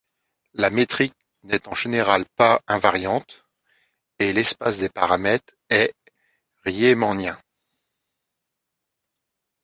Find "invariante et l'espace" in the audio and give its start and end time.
2.65-4.79